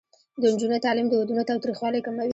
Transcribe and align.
د 0.41 0.43
نجونو 0.53 0.83
تعلیم 0.85 1.07
د 1.09 1.13
ودونو 1.19 1.47
تاوتریخوالي 1.49 1.99
کموي. 2.05 2.29